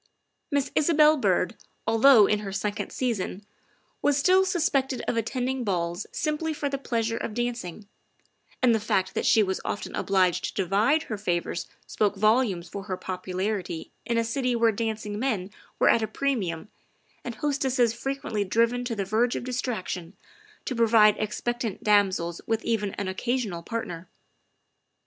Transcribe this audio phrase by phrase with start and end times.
[0.49, 1.55] Miss Isabel Byrd,
[1.85, 3.45] although in her second season,
[4.01, 7.87] was still suspected of attending balls simply for the pleasure of dancing,
[8.63, 12.85] and the fact that she was often obliged to divide her favors spoke volumes for
[12.85, 16.69] her popularity in a city where dancing men were at a premium
[17.23, 20.15] and hos tesses frequently driven to the verge of distraction
[20.65, 24.09] to provide expectant damsels with even an occasional part ner.